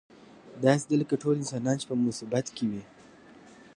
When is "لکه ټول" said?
1.01-1.35